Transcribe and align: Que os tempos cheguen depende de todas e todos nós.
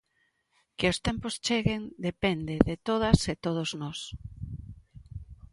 Que 0.77 0.85
os 0.91 1.01
tempos 1.07 1.33
cheguen 1.45 1.81
depende 2.07 2.53
de 2.69 2.75
todas 2.87 3.19
e 3.33 3.35
todos 3.45 3.69
nós. 3.81 3.99